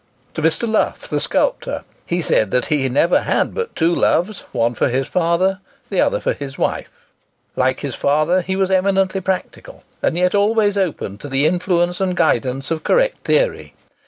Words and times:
To 0.33 0.41
Mr. 0.41 0.67
Lough, 0.67 0.95
the 1.11 1.19
sculptor, 1.19 1.83
he 2.07 2.23
said 2.23 2.55
he 2.65 2.81
had 2.81 2.91
never 2.91 3.21
had 3.21 3.53
but 3.53 3.75
two 3.75 3.93
loves—one 3.93 4.73
for 4.73 4.87
his 4.89 5.05
father, 5.05 5.59
the 5.91 6.01
other 6.01 6.19
for 6.19 6.33
his 6.33 6.57
wife. 6.57 6.89
Like 7.55 7.81
his 7.81 7.93
father, 7.93 8.41
he 8.41 8.55
was 8.55 8.71
eminently 8.71 9.21
practical, 9.21 9.83
and 10.01 10.17
yet 10.17 10.33
always 10.33 10.75
open 10.75 11.19
to 11.19 11.27
the 11.29 11.45
influence 11.45 12.01
and 12.01 12.17
guidance 12.17 12.71
of 12.71 12.83
correct 12.83 13.25
theory. 13.27 13.75